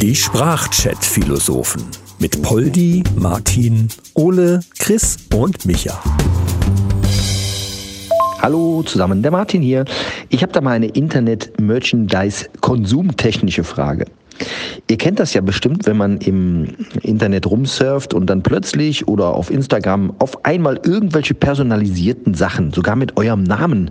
[0.00, 1.82] Die Sprachchat-Philosophen
[2.18, 6.02] mit Poldi, Martin, Ole, Chris und Micha.
[8.40, 9.84] Hallo zusammen, der Martin hier.
[10.30, 14.06] Ich habe da mal eine Internet-Merchandise-konsumtechnische Frage.
[14.88, 16.68] Ihr kennt das ja bestimmt, wenn man im
[17.02, 23.18] Internet rumsurft und dann plötzlich oder auf Instagram auf einmal irgendwelche personalisierten Sachen, sogar mit
[23.18, 23.90] eurem Namen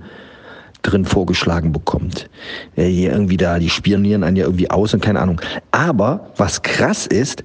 [0.81, 2.29] drin vorgeschlagen bekommt.
[2.75, 5.41] Hier irgendwie da, die spionieren einen ja irgendwie aus und keine Ahnung.
[5.71, 7.43] Aber was krass ist,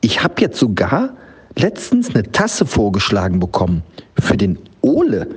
[0.00, 1.10] ich habe jetzt sogar
[1.56, 3.82] letztens eine Tasse vorgeschlagen bekommen
[4.18, 5.28] für den Ole.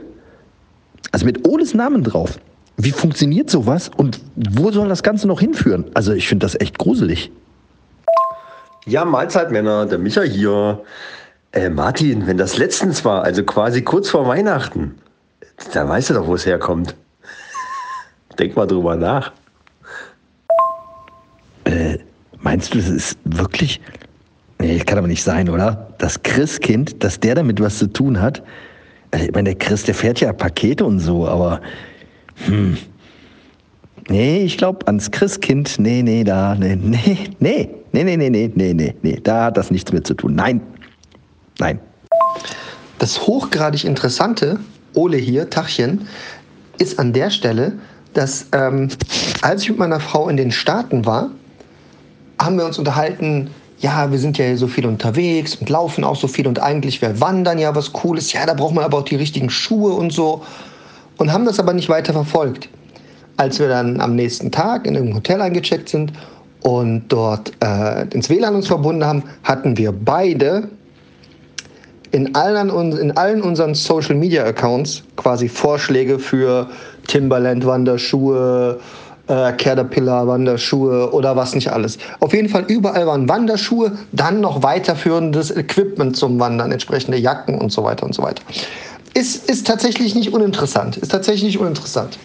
[1.11, 2.39] Also mit Oles Namen drauf.
[2.77, 5.85] Wie funktioniert sowas und wo soll das Ganze noch hinführen?
[5.93, 7.31] Also ich finde das echt gruselig.
[8.85, 10.81] Ja, Mahlzeit Männer, der Micha hier.
[11.53, 14.95] Äh, Martin, wenn das letztens war, also quasi kurz vor Weihnachten,
[15.73, 16.95] da weißt du doch, wo es herkommt.
[18.39, 19.31] Denk mal drüber nach.
[21.65, 21.97] Äh,
[22.41, 23.81] meinst du, das ist wirklich.
[24.59, 25.93] Nee, kann aber nicht sein, oder?
[25.97, 28.43] Das Christkind, dass der damit was zu tun hat.
[29.11, 31.61] Also, ich meine, der Chris, der fährt ja Pakete und so, aber.
[32.45, 32.77] Hm.
[34.07, 35.79] Nee, ich glaube ans Christkind.
[35.79, 36.55] Nee, nee, da.
[36.55, 39.19] Nee, nee, nee, nee, nee, nee, nee, nee, nee, nee.
[39.23, 40.35] Da hat das nichts mit zu tun.
[40.35, 40.61] Nein.
[41.59, 41.79] Nein.
[42.99, 44.59] Das hochgradig Interessante,
[44.93, 46.07] Ole hier, Tachchen,
[46.77, 47.73] ist an der Stelle,
[48.15, 48.89] dass ähm,
[49.41, 51.29] als ich mit meiner Frau in den Staaten war,
[52.39, 53.49] haben wir uns unterhalten,
[53.79, 57.01] ja, wir sind ja hier so viel unterwegs und laufen auch so viel und eigentlich
[57.01, 58.31] wäre Wandern ja was Cooles.
[58.33, 60.41] Ja, da braucht man aber auch die richtigen Schuhe und so.
[61.17, 62.69] Und haben das aber nicht weiter verfolgt.
[63.37, 66.13] Als wir dann am nächsten Tag in irgendein Hotel eingecheckt sind
[66.63, 70.69] und dort äh, ins WLAN uns verbunden haben, hatten wir beide
[72.11, 76.69] in allen, in allen unseren Social Media Accounts quasi Vorschläge für
[77.07, 78.79] Timberland Wanderschuhe,
[79.27, 81.97] äh, Caterpillar Wanderschuhe oder was nicht alles.
[82.19, 87.71] Auf jeden Fall überall waren Wanderschuhe, dann noch weiterführendes Equipment zum Wandern, entsprechende Jacken und
[87.71, 88.43] so weiter und so weiter.
[89.13, 90.97] Ist, ist tatsächlich nicht uninteressant.
[90.97, 92.19] Ist tatsächlich nicht uninteressant.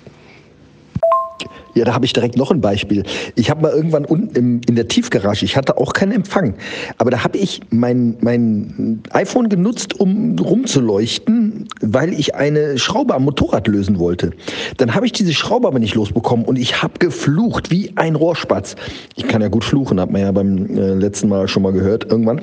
[1.74, 3.04] Ja, da habe ich direkt noch ein Beispiel.
[3.36, 6.54] Ich habe mal irgendwann unten in der Tiefgarage, ich hatte auch keinen Empfang,
[6.98, 11.39] aber da habe ich mein, mein iPhone genutzt, um rumzuleuchten,
[11.80, 14.30] weil ich eine Schraube am Motorrad lösen wollte.
[14.76, 18.76] Dann habe ich diese Schraube aber nicht losbekommen und ich habe geflucht wie ein Rohrspatz.
[19.16, 22.10] Ich kann ja gut fluchen, hat man ja beim äh, letzten Mal schon mal gehört
[22.10, 22.40] irgendwann.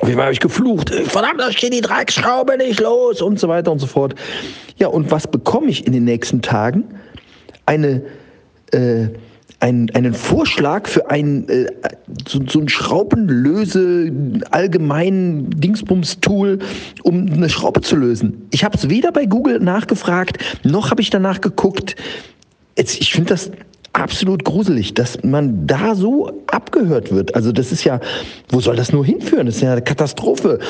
[0.00, 0.90] Auf jeden Fall habe ich geflucht.
[0.90, 4.14] Verdammt, da steht die Dreckschraube nicht los und so weiter und so fort.
[4.76, 6.84] Ja, und was bekomme ich in den nächsten Tagen?
[7.66, 8.02] Eine
[8.72, 9.08] äh,
[9.60, 11.66] einen, einen Vorschlag für ein äh,
[12.26, 14.12] so, so ein Schraubenlöse
[14.50, 16.60] allgemein Dingsbums-Tool,
[17.02, 18.46] um eine Schraube zu lösen.
[18.50, 21.96] Ich habe es weder bei Google nachgefragt, noch habe ich danach geguckt.
[22.76, 23.50] Jetzt, ich finde das
[23.92, 27.34] absolut gruselig, dass man da so abgehört wird.
[27.34, 28.00] Also das ist ja,
[28.50, 29.46] wo soll das nur hinführen?
[29.46, 30.60] Das ist ja eine Katastrophe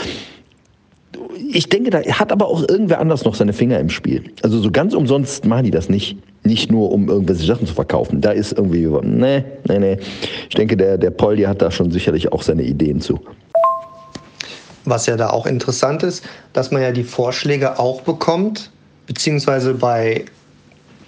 [1.36, 4.24] ich denke, da hat aber auch irgendwer anders noch seine Finger im Spiel.
[4.42, 6.16] Also so ganz umsonst machen die das nicht.
[6.44, 8.20] Nicht nur, um irgendwelche Sachen zu verkaufen.
[8.20, 9.98] Da ist irgendwie, nee, nee, nee.
[10.48, 13.20] Ich denke, der, der Poldi hat da schon sicherlich auch seine Ideen zu.
[14.84, 18.70] Was ja da auch interessant ist, dass man ja die Vorschläge auch bekommt,
[19.06, 20.24] beziehungsweise bei,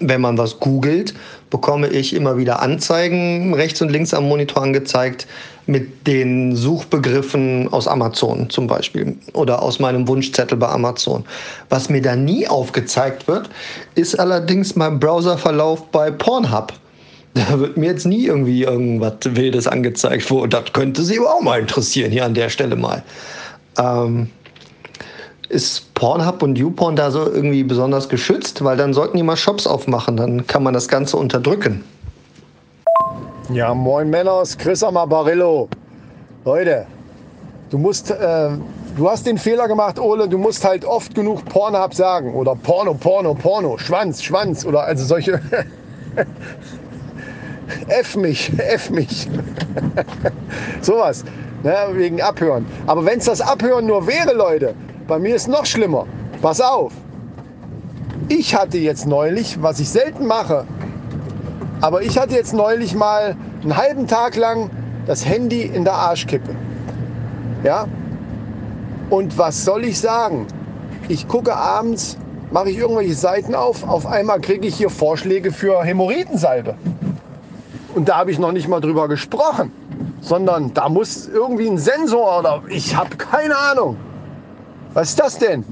[0.01, 1.15] wenn man was googelt,
[1.51, 5.27] bekomme ich immer wieder Anzeigen rechts und links am Monitor angezeigt,
[5.67, 11.25] mit den Suchbegriffen aus Amazon zum Beispiel oder aus meinem Wunschzettel bei Amazon.
[11.69, 13.49] Was mir da nie aufgezeigt wird,
[13.95, 16.73] ist allerdings mein Browserverlauf bei Pornhub.
[17.35, 21.61] Da wird mir jetzt nie irgendwie irgendwas Wildes angezeigt, wo das könnte Sie auch mal
[21.61, 23.05] interessieren, hier an der Stelle mal.
[23.79, 24.29] Ähm,
[25.51, 28.65] ist Pornhub und YouPorn da so irgendwie besonders geschützt?
[28.65, 31.85] Weil dann sollten die mal Shops aufmachen, dann kann man das Ganze unterdrücken.
[33.53, 35.69] Ja, moin Männers, Chris Amabarillo.
[36.45, 36.87] Leute,
[37.71, 38.51] du musst, äh,
[38.97, 42.95] du hast den Fehler gemacht, Ole, du musst halt oft genug Pornhub sagen oder Porno,
[42.95, 45.41] Porno, Porno, Schwanz, Schwanz oder also solche.
[47.89, 49.29] F mich, F mich.
[50.81, 51.25] Sowas,
[51.63, 52.67] ne, wegen Abhören.
[52.87, 54.75] Aber wenn es das Abhören nur wäre, Leute,
[55.11, 56.07] bei mir ist noch schlimmer.
[56.41, 56.93] Pass auf.
[58.29, 60.65] Ich hatte jetzt neulich, was ich selten mache,
[61.81, 64.71] aber ich hatte jetzt neulich mal einen halben Tag lang
[65.07, 66.55] das Handy in der Arschkippe.
[67.65, 67.89] Ja?
[69.11, 70.47] Und was soll ich sagen?
[71.09, 72.17] Ich gucke abends,
[72.53, 76.77] mache ich irgendwelche Seiten auf, auf einmal kriege ich hier Vorschläge für Hämorrhoidensalbe.
[77.97, 79.73] Und da habe ich noch nicht mal drüber gesprochen,
[80.21, 83.97] sondern da muss irgendwie ein Sensor oder ich habe keine Ahnung.
[84.95, 85.65] Was ist das denn?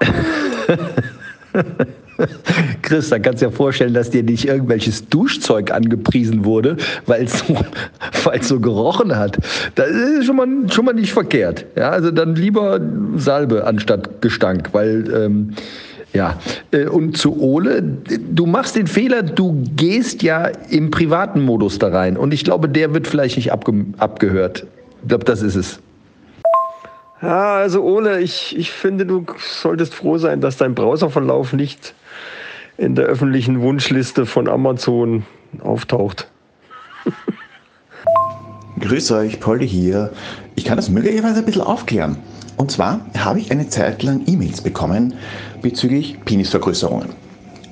[2.82, 6.76] Chris, da kannst du dir vorstellen, dass dir nicht irgendwelches Duschzeug angepriesen wurde,
[7.06, 7.54] weil es so,
[8.42, 9.38] so gerochen hat.
[9.74, 11.66] Das ist schon mal, schon mal nicht verkehrt.
[11.76, 12.80] Ja, also dann lieber
[13.16, 15.54] Salbe anstatt Gestank, weil ähm,
[16.12, 16.38] ja,
[16.72, 21.88] äh, und zu Ole, du machst den Fehler, du gehst ja im privaten Modus da
[21.88, 22.16] rein.
[22.16, 24.66] Und ich glaube, der wird vielleicht nicht abge abgehört.
[25.02, 25.80] Ich glaube, das ist es.
[27.22, 31.94] Ja, also Ole, ich, ich finde, du solltest froh sein, dass dein Browserverlauf nicht
[32.78, 35.24] in der öffentlichen Wunschliste von Amazon
[35.60, 36.28] auftaucht.
[38.80, 40.12] Grüß euch, Polly hier.
[40.54, 42.16] Ich kann das möglicherweise ein bisschen aufklären.
[42.56, 45.14] Und zwar habe ich eine Zeit lang E-Mails bekommen
[45.60, 47.10] bezüglich Penisvergrößerungen.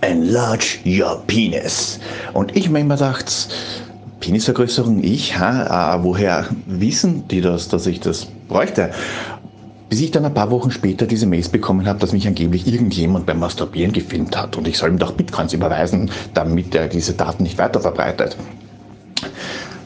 [0.02, 1.98] Enlarge your penis.
[2.34, 3.48] Und ich mir immer gedacht,
[4.20, 8.90] Penisvergrößerung, ich, ha, äh, woher wissen die das, dass ich das bräuchte?
[9.88, 13.24] Bis ich dann ein paar Wochen später diese Mails bekommen habe, dass mich angeblich irgendjemand
[13.24, 17.42] beim Masturbieren gefilmt hat und ich soll ihm doch Bitcoins überweisen, damit er diese Daten
[17.42, 18.36] nicht weiter verbreitet.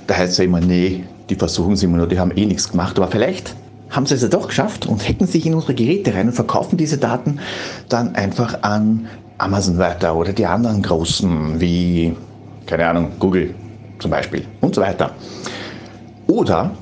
[0.09, 2.69] Da heißt es ja immer, nee, die versuchen es immer nur, die haben eh nichts
[2.71, 3.55] gemacht, aber vielleicht
[3.91, 6.77] haben sie es ja doch geschafft und hacken sich in unsere Geräte rein und verkaufen
[6.77, 7.39] diese Daten
[7.89, 9.07] dann einfach an
[9.39, 12.17] Amazon weiter oder die anderen großen wie,
[12.67, 13.55] keine Ahnung, Google
[13.99, 15.13] zum Beispiel und so weiter.
[16.27, 16.73] Oder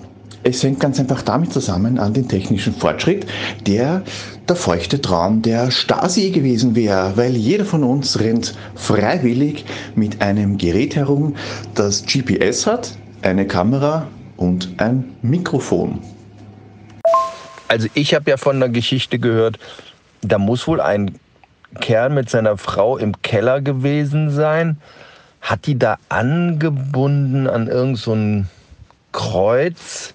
[0.42, 3.26] es hängt ganz einfach damit zusammen an den technischen Fortschritt,
[3.66, 4.02] der
[4.48, 9.64] der feuchte Traum der Stasi gewesen wäre, weil jeder von uns rennt freiwillig
[9.94, 11.36] mit einem Gerät herum,
[11.74, 12.92] das GPS hat,
[13.22, 16.00] eine Kamera und ein Mikrofon.
[17.68, 19.58] Also ich habe ja von einer Geschichte gehört,
[20.22, 21.14] da muss wohl ein
[21.80, 24.78] Kerl mit seiner Frau im Keller gewesen sein,
[25.40, 28.16] hat die da angebunden an irgend so
[29.12, 30.14] Kreuz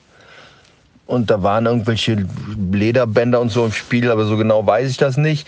[1.05, 2.25] und da waren irgendwelche
[2.71, 5.47] Lederbänder und so im Spiel, aber so genau weiß ich das nicht.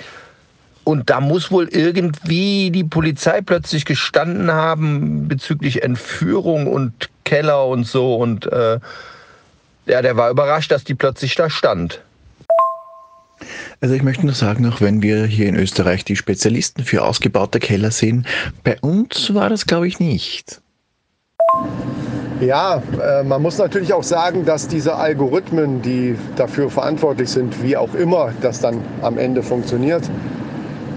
[0.84, 7.86] Und da muss wohl irgendwie die Polizei plötzlich gestanden haben bezüglich Entführung und Keller und
[7.86, 8.16] so.
[8.16, 8.80] Und äh,
[9.86, 12.02] ja, der war überrascht, dass die plötzlich da stand.
[13.82, 17.60] Also ich möchte nur sagen, auch wenn wir hier in Österreich die Spezialisten für ausgebaute
[17.60, 18.26] Keller sehen,
[18.64, 20.62] bei uns war das, glaube ich, nicht.
[22.40, 27.76] Ja, äh, man muss natürlich auch sagen, dass diese Algorithmen, die dafür verantwortlich sind, wie
[27.76, 30.04] auch immer das dann am Ende funktioniert,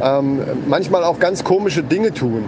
[0.02, 2.44] ähm, manchmal auch ganz komische Dinge tun.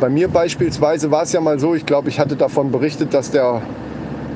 [0.00, 3.30] Bei mir beispielsweise war es ja mal so, ich glaube, ich hatte davon berichtet, dass
[3.30, 3.60] der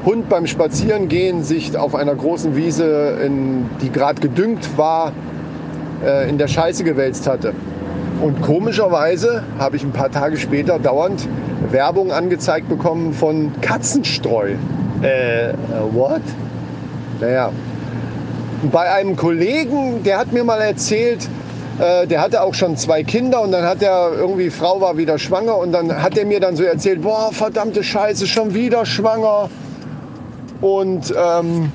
[0.04, 5.12] Hund beim Spazierengehen sich auf einer großen Wiese, in, die gerade gedüngt war,
[6.04, 7.54] äh, in der Scheiße gewälzt hatte.
[8.20, 11.28] Und komischerweise habe ich ein paar Tage später dauernd
[11.70, 14.52] Werbung angezeigt bekommen von Katzenstreu.
[15.02, 15.54] Äh, äh,
[15.92, 16.22] what?
[17.20, 17.50] Naja.
[18.70, 21.28] Bei einem Kollegen, der hat mir mal erzählt,
[21.78, 25.18] äh, der hatte auch schon zwei Kinder und dann hat er irgendwie, Frau war wieder
[25.18, 29.50] schwanger und dann hat er mir dann so erzählt, boah, verdammte Scheiße, schon wieder schwanger.
[30.60, 31.72] Und ähm,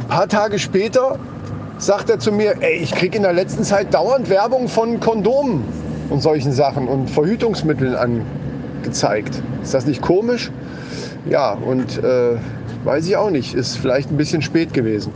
[0.00, 1.18] ein paar Tage später
[1.82, 5.64] sagt er zu mir, ey, ich kriege in der letzten Zeit dauernd Werbung von Kondomen
[6.10, 9.42] und solchen Sachen und Verhütungsmitteln angezeigt.
[9.62, 10.52] Ist das nicht komisch?
[11.28, 12.36] Ja, und äh,
[12.84, 13.54] weiß ich auch nicht.
[13.54, 15.12] Ist vielleicht ein bisschen spät gewesen.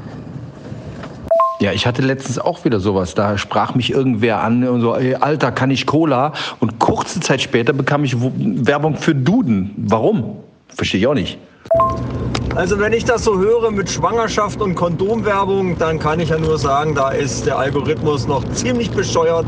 [1.60, 3.14] Ja, ich hatte letztens auch wieder sowas.
[3.14, 6.32] Da sprach mich irgendwer an und so, ey, Alter, kann ich Cola?
[6.58, 9.72] Und kurze Zeit später bekam ich Werbung für Duden.
[9.76, 10.38] Warum?
[10.68, 11.38] Verstehe ich auch nicht.
[12.56, 16.56] Also wenn ich das so höre mit Schwangerschaft und Kondomwerbung, dann kann ich ja nur
[16.56, 19.44] sagen, da ist der Algorithmus noch ziemlich bescheuert.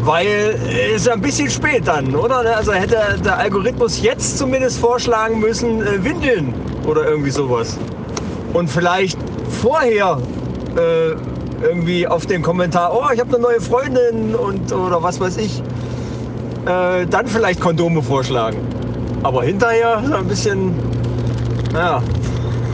[0.00, 2.56] Weil es ist ein bisschen spät dann, oder?
[2.56, 6.54] Also hätte der Algorithmus jetzt zumindest vorschlagen müssen, äh, Windeln
[6.88, 7.78] oder irgendwie sowas.
[8.52, 9.16] Und vielleicht
[9.62, 10.18] vorher
[10.76, 11.10] äh,
[11.64, 15.62] irgendwie auf den Kommentar, oh, ich habe eine neue Freundin und oder was weiß ich,
[16.66, 18.58] äh, dann vielleicht Kondome vorschlagen.
[19.22, 20.74] Aber hinterher ein bisschen,
[21.72, 22.02] naja,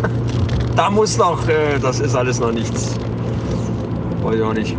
[0.77, 2.97] da muss noch, äh, das ist alles noch nichts.
[4.23, 4.77] Weiß ich auch nicht.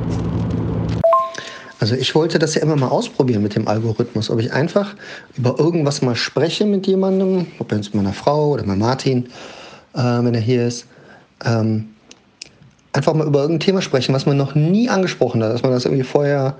[1.79, 4.95] Also ich wollte das ja immer mal ausprobieren mit dem Algorithmus, ob ich einfach
[5.37, 9.27] über irgendwas mal spreche mit jemandem, ob jetzt mit meiner Frau oder mit Martin,
[9.93, 10.87] äh, wenn er hier ist.
[11.43, 11.89] Ähm,
[12.93, 15.85] einfach mal über irgendein Thema sprechen, was man noch nie angesprochen hat, dass man das
[15.85, 16.55] irgendwie vorher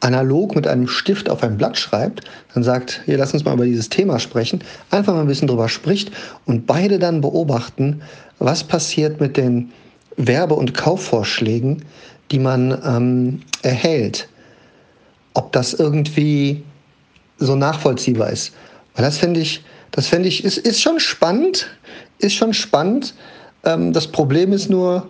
[0.00, 2.22] analog mit einem Stift auf ein Blatt schreibt,
[2.54, 5.68] dann sagt, hier lass uns mal über dieses Thema sprechen, einfach mal ein bisschen drüber
[5.68, 6.12] spricht
[6.46, 8.02] und beide dann beobachten,
[8.38, 9.72] was passiert mit den
[10.16, 11.84] Werbe- und Kaufvorschlägen,
[12.30, 14.28] die man ähm, erhält.
[15.34, 16.62] Ob das irgendwie
[17.38, 18.52] so nachvollziehbar ist.
[18.94, 21.68] Weil das finde ich, das finde ich, ist, ist schon spannend,
[22.18, 23.14] ist schon spannend.
[23.64, 25.08] Ähm, das Problem ist nur,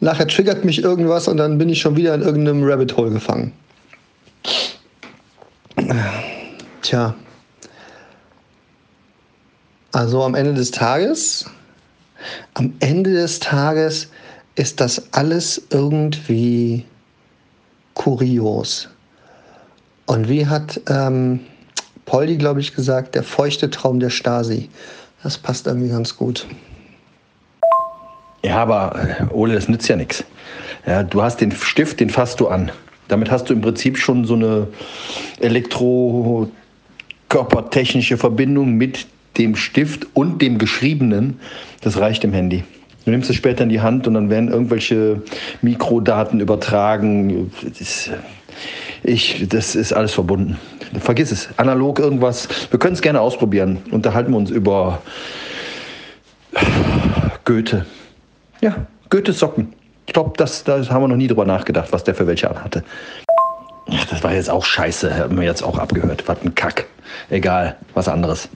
[0.00, 3.52] nachher triggert mich irgendwas und dann bin ich schon wieder in irgendeinem Rabbit Hole gefangen.
[6.82, 7.14] Tja.
[9.92, 11.46] Also am Ende des Tages,
[12.54, 14.08] am Ende des Tages
[14.54, 16.84] ist das alles irgendwie
[17.94, 18.88] kurios.
[20.06, 21.40] Und wie hat ähm,
[22.04, 24.70] Poldi, glaube ich, gesagt, der feuchte Traum der Stasi.
[25.22, 26.46] Das passt irgendwie ganz gut.
[28.44, 30.24] Ja, aber äh, Ole, das nützt ja nichts.
[30.86, 32.70] Ja, du hast den Stift, den fasst du an.
[33.08, 34.66] Damit hast du im Prinzip schon so eine
[35.40, 39.06] elektrokörpertechnische Verbindung mit
[39.38, 41.38] dem Stift und dem Geschriebenen.
[41.82, 42.64] Das reicht im Handy.
[43.04, 45.22] Du nimmst es später in die Hand und dann werden irgendwelche
[45.62, 47.52] Mikrodaten übertragen.
[47.78, 48.10] Das,
[49.04, 50.58] ich, das ist alles verbunden.
[50.98, 51.48] Vergiss es.
[51.56, 52.48] Analog irgendwas.
[52.70, 53.78] Wir können es gerne ausprobieren.
[53.92, 55.02] Unterhalten wir uns über
[57.44, 57.86] Goethe.
[58.60, 59.72] Ja, Goethes Socken.
[60.16, 62.82] Glaube, das, da haben wir noch nie drüber nachgedacht, was der für welche anhatte.
[63.90, 66.26] Ach, das war jetzt auch scheiße, haben wir jetzt auch abgehört.
[66.26, 66.86] Was ein Kack.
[67.28, 68.48] Egal, was anderes.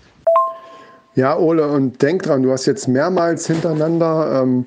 [1.17, 4.65] Ja, Ole, und denk dran, du hast jetzt mehrmals hintereinander ähm,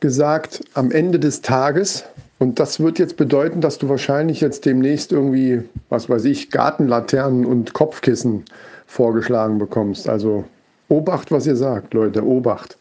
[0.00, 2.04] gesagt, am Ende des Tages.
[2.40, 7.46] Und das wird jetzt bedeuten, dass du wahrscheinlich jetzt demnächst irgendwie, was weiß ich, Gartenlaternen
[7.46, 8.44] und Kopfkissen
[8.88, 10.08] vorgeschlagen bekommst.
[10.08, 10.44] Also
[10.88, 12.76] Obacht, was ihr sagt, Leute, Obacht.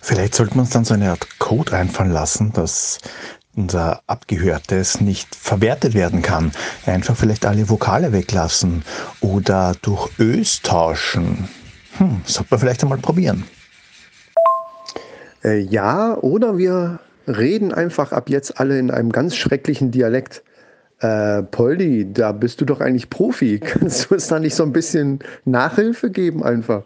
[0.00, 2.98] Vielleicht sollten wir uns dann so eine Art Code einfallen lassen, dass
[3.54, 6.50] unser Abgehörtes nicht verwertet werden kann.
[6.86, 8.82] Einfach vielleicht alle Vokale weglassen
[9.20, 11.48] oder durch Ös tauschen.
[11.98, 13.44] Hm, sollte man vielleicht einmal probieren.
[15.44, 16.98] Äh, ja, oder wir
[17.28, 20.42] reden einfach ab jetzt alle in einem ganz schrecklichen Dialekt.
[20.98, 23.60] Äh, Poldi, da bist du doch eigentlich Profi.
[23.64, 26.82] Kannst du uns da nicht so ein bisschen Nachhilfe geben einfach?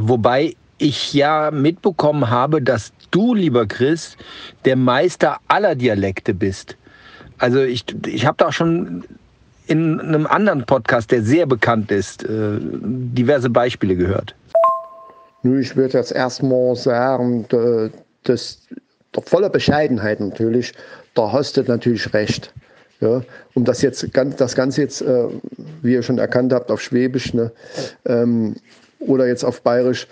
[0.00, 4.16] Wobei ich ja mitbekommen habe, dass du, lieber Chris,
[4.64, 6.76] der Meister aller Dialekte bist.
[7.38, 9.04] Also ich, ich habe da schon
[9.66, 14.34] in einem anderen Podcast, der sehr bekannt ist, äh, diverse Beispiele gehört.
[15.42, 17.46] Ich würde jetzt erstmal sagen,
[18.24, 18.58] das,
[19.14, 20.72] der volle Bescheidenheit natürlich,
[21.14, 22.52] da hast du natürlich recht.
[23.00, 23.22] Ja,
[23.54, 25.28] um das jetzt das Ganze jetzt, äh,
[25.80, 27.50] wie ihr schon erkannt habt, auf Schwäbisch ne,
[28.04, 28.56] ähm,
[28.98, 30.06] oder jetzt auf Bayerisch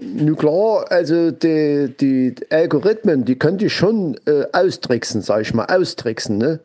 [0.00, 5.66] nun klar, also die, die Algorithmen, die könnte ich schon äh, austricksen, sage ich mal,
[5.66, 6.38] austricksen.
[6.38, 6.60] Ne?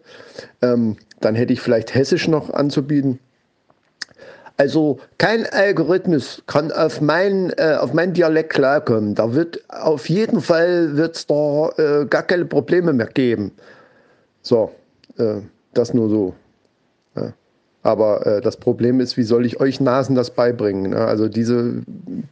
[0.61, 3.19] Ähm, dann hätte ich vielleicht Hessisch noch anzubieten.
[4.57, 9.15] Also kein Algorithmus kann auf meinen äh, auf mein Dialekt klarkommen.
[9.15, 13.51] Da wird auf jeden Fall wird's da äh, gar keine Probleme mehr geben.
[14.43, 14.71] So,
[15.17, 15.37] äh,
[15.73, 16.35] das nur so.
[17.15, 17.33] Ja.
[17.81, 20.91] Aber äh, das Problem ist, wie soll ich euch Nasen das beibringen?
[20.91, 20.97] Ne?
[20.97, 21.81] Also diese,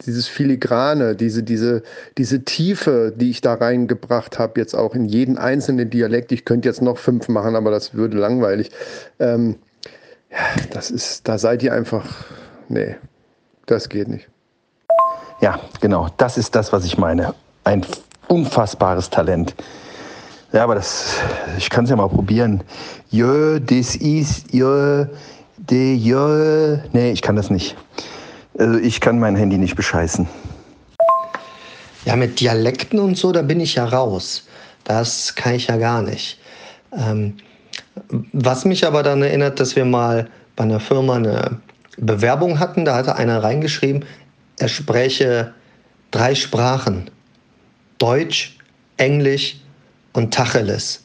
[0.05, 1.83] dieses Filigrane, diese, diese,
[2.17, 6.31] diese Tiefe, die ich da reingebracht habe, jetzt auch in jeden einzelnen Dialekt.
[6.31, 8.71] Ich könnte jetzt noch fünf machen, aber das würde langweilig.
[9.19, 9.55] Ähm,
[10.31, 10.37] ja,
[10.71, 12.05] das ist, da seid ihr einfach,
[12.69, 12.95] nee,
[13.65, 14.27] das geht nicht.
[15.41, 17.33] Ja, genau, das ist das, was ich meine.
[17.63, 17.85] Ein
[18.27, 19.55] unfassbares Talent.
[20.53, 21.15] Ja, aber das,
[21.57, 22.61] ich kann es ja mal probieren.
[23.09, 25.05] Jö, das ist, jö,
[25.57, 26.77] de, jö.
[26.91, 27.75] Nee, ich kann das nicht.
[28.57, 30.27] Also ich kann mein Handy nicht bescheißen.
[32.05, 34.47] Ja, mit Dialekten und so, da bin ich ja raus.
[34.83, 36.39] Das kann ich ja gar nicht.
[36.97, 37.37] Ähm,
[38.33, 41.59] was mich aber dann erinnert, dass wir mal bei einer Firma eine
[41.97, 44.05] Bewerbung hatten, da hatte einer reingeschrieben,
[44.57, 45.53] er spräche
[46.09, 47.09] drei Sprachen.
[47.99, 48.57] Deutsch,
[48.97, 49.57] Englisch
[50.13, 51.03] und Tacheles.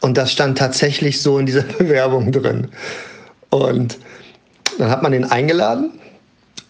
[0.00, 2.68] Und das stand tatsächlich so in dieser Bewerbung drin.
[3.50, 3.98] Und
[4.78, 6.00] dann hat man ihn eingeladen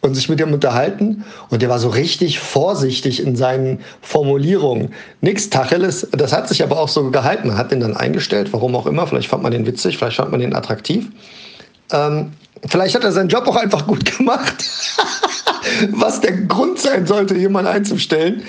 [0.00, 1.24] und sich mit ihm unterhalten.
[1.50, 4.94] Und der war so richtig vorsichtig in seinen Formulierungen.
[5.20, 7.48] Nix Tacheles, das hat sich aber auch so gehalten.
[7.48, 9.06] Man hat den dann eingestellt, warum auch immer.
[9.06, 11.08] Vielleicht fand man den witzig, vielleicht fand man den attraktiv.
[11.92, 12.32] Ähm,
[12.66, 14.64] vielleicht hat er seinen Job auch einfach gut gemacht.
[15.90, 18.42] Was der Grund sein sollte, jemanden einzustellen.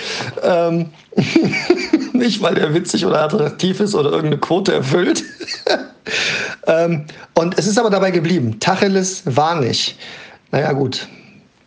[0.44, 0.90] Ähm,
[2.14, 5.24] nicht, weil der witzig oder attraktiv ist oder irgendeine Quote erfüllt.
[6.68, 8.60] ähm, und es ist aber dabei geblieben.
[8.62, 9.98] Tacheles war nicht.
[10.52, 11.08] Naja, gut.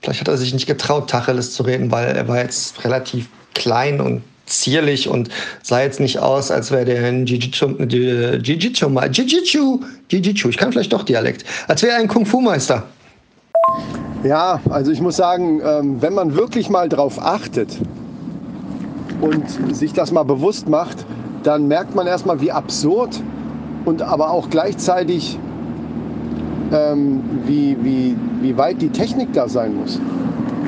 [0.04, 4.02] Vielleicht hat er sich nicht getraut, Tacheles zu reden, weil er war jetzt relativ klein
[4.02, 5.30] und zierlich und
[5.62, 9.80] sah jetzt nicht aus, als wäre der ein Jiu-Jitsu, Jiu-Jitsu,
[10.10, 12.82] Jiu-Jitsu, ich kann vielleicht doch Dialekt, als wäre er ein Kung-Fu-Meister.
[14.24, 17.70] Ja, also ich muss sagen, ähm, wenn man wirklich mal drauf achtet
[19.22, 20.98] und sich das mal bewusst macht,
[21.44, 23.22] dann merkt man erstmal, wie absurd
[23.86, 25.38] und aber auch gleichzeitig
[26.72, 30.00] ähm, wie, wie, wie weit die Technik da sein muss.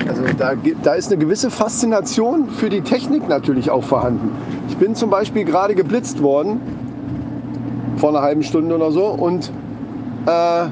[0.09, 4.31] Also da, da ist eine gewisse Faszination für die Technik natürlich auch vorhanden.
[4.69, 6.61] Ich bin zum Beispiel gerade geblitzt worden
[7.97, 9.07] vor einer halben Stunde oder so.
[9.07, 9.51] Und
[10.27, 10.67] äh,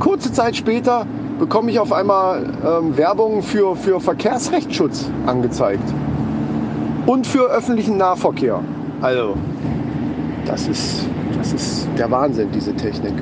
[0.00, 1.06] kurze Zeit später
[1.38, 5.84] bekomme ich auf einmal ähm, Werbung für, für Verkehrsrechtsschutz angezeigt.
[7.06, 8.60] Und für öffentlichen Nahverkehr.
[9.00, 9.34] Also,
[10.44, 11.06] das ist,
[11.38, 13.14] das ist der Wahnsinn, diese Technik.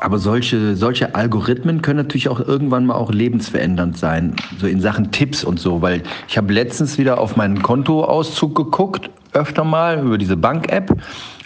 [0.00, 5.12] Aber solche, solche Algorithmen können natürlich auch irgendwann mal auch lebensverändernd sein, so in Sachen
[5.12, 10.16] Tipps und so, weil ich habe letztens wieder auf meinen Kontoauszug geguckt, öfter mal über
[10.16, 10.96] diese Bank-App,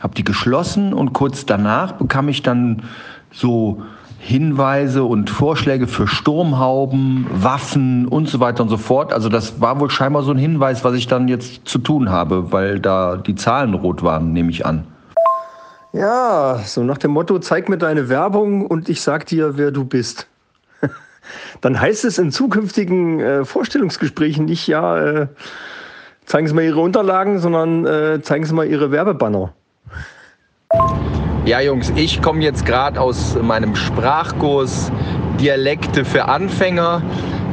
[0.00, 2.84] habe die geschlossen und kurz danach bekam ich dann
[3.32, 3.82] so
[4.20, 9.12] Hinweise und Vorschläge für Sturmhauben, Waffen und so weiter und so fort.
[9.12, 12.52] Also das war wohl scheinbar so ein Hinweis, was ich dann jetzt zu tun habe,
[12.52, 14.86] weil da die Zahlen rot waren, nehme ich an.
[15.94, 19.84] Ja, so nach dem Motto, zeig mir deine Werbung und ich sag dir, wer du
[19.84, 20.26] bist.
[21.60, 25.26] Dann heißt es in zukünftigen äh, Vorstellungsgesprächen nicht, ja, äh,
[26.26, 29.52] zeigen Sie mal Ihre Unterlagen, sondern äh, zeigen Sie mal Ihre Werbebanner.
[31.44, 34.90] Ja, Jungs, ich komme jetzt gerade aus meinem Sprachkurs
[35.38, 37.02] Dialekte für Anfänger.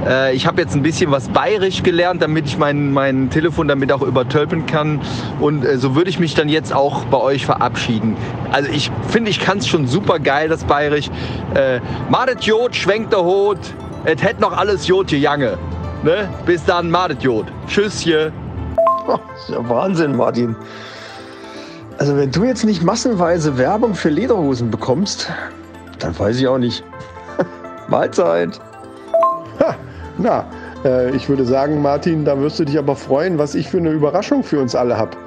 [0.05, 3.91] Äh, ich habe jetzt ein bisschen was bayerisch gelernt, damit ich mein, mein Telefon damit
[3.91, 5.01] auch übertölpen kann.
[5.39, 8.15] Und äh, so würde ich mich dann jetzt auch bei euch verabschieden.
[8.51, 11.09] Also ich finde, ich kann es schon super geil, das bayerisch.
[11.53, 11.79] Äh,
[12.09, 13.59] Madet Jod, schwenkt der Hut.
[14.03, 15.57] Es hätt noch alles Jod gejange.
[16.03, 16.27] Ne?
[16.45, 17.45] Bis dann, Madet Jod.
[17.67, 18.31] Tschüsschen.
[19.07, 20.55] Oh, das ist ja Wahnsinn, Martin.
[21.97, 25.31] Also wenn du jetzt nicht massenweise Werbung für Lederhosen bekommst,
[25.99, 26.83] dann weiß ich auch nicht.
[27.87, 28.59] Mahlzeit.
[29.59, 29.75] Ha,
[30.17, 30.45] na,
[30.83, 33.91] äh, ich würde sagen, Martin, da wirst du dich aber freuen, was ich für eine
[33.91, 35.17] Überraschung für uns alle habe.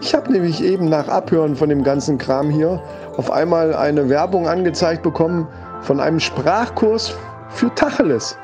[0.00, 2.82] Ich habe nämlich eben nach Abhören von dem ganzen Kram hier
[3.16, 5.48] auf einmal eine Werbung angezeigt bekommen
[5.80, 7.16] von einem Sprachkurs
[7.48, 8.36] für Tacheles.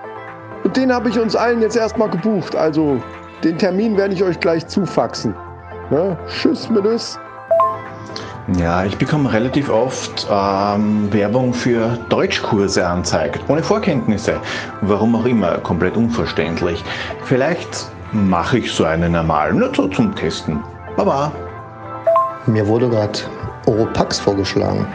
[0.65, 2.57] Und den habe ich uns allen jetzt erstmal gebucht.
[2.57, 3.03] Also
[3.45, 5.35] den Termin werde ich euch gleich zufaxen.
[5.91, 6.17] Ne?
[6.27, 7.19] Tschüss, Melüss.
[8.59, 14.41] Ja, ich bekomme relativ oft ähm, Werbung für Deutschkurse anzeigt, ohne Vorkenntnisse.
[14.81, 16.83] Warum auch immer, komplett unverständlich.
[17.25, 20.61] Vielleicht mache ich so einen normal, nur so zum Testen.
[20.97, 21.31] Baba.
[22.47, 23.17] Mir wurde gerade
[23.67, 24.87] Oropax vorgeschlagen.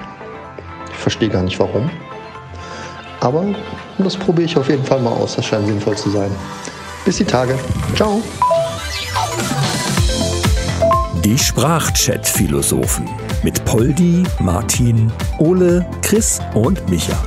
[0.91, 1.89] Ich verstehe gar nicht warum.
[3.21, 3.45] Aber
[3.97, 5.37] das probiere ich auf jeden Fall mal aus.
[5.37, 6.29] Das scheint sinnvoll zu sein.
[7.05, 7.57] Bis die Tage.
[7.95, 8.21] Ciao.
[11.23, 13.07] Die Sprachchat-Philosophen
[13.43, 17.21] mit Poldi, Martin, Ole, Chris und Micha.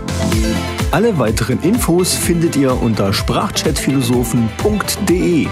[0.90, 5.48] Alle weiteren Infos findet ihr unter sprachchatphilosophen.de.